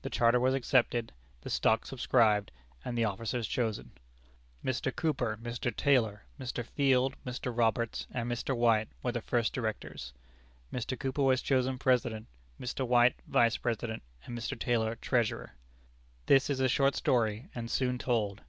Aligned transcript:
The 0.00 0.08
charter 0.08 0.40
was 0.40 0.54
accepted, 0.54 1.12
the 1.42 1.50
stock 1.50 1.84
subscribed, 1.84 2.52
and 2.86 2.96
the 2.96 3.04
officers 3.04 3.46
chosen. 3.46 3.90
Mr. 4.64 4.96
Cooper, 4.96 5.36
Mr. 5.42 5.76
Taylor, 5.76 6.22
Mr. 6.40 6.64
Field, 6.64 7.16
Mr. 7.26 7.54
Roberts, 7.54 8.06
and 8.10 8.32
Mr. 8.32 8.56
White 8.56 8.88
were 9.02 9.12
the 9.12 9.20
first 9.20 9.52
directors. 9.52 10.14
Mr. 10.72 10.98
Cooper 10.98 11.22
was 11.22 11.42
chosen 11.42 11.76
President, 11.76 12.28
Mr. 12.58 12.86
White, 12.88 13.16
Vice 13.26 13.58
President, 13.58 14.02
and 14.24 14.38
Mr. 14.38 14.58
Taylor, 14.58 14.96
Treasurer. 15.02 15.52
This 16.24 16.48
is 16.48 16.60
a 16.60 16.68
short 16.70 16.94
story, 16.96 17.50
and 17.54 17.70
soon 17.70 17.98
told. 17.98 18.40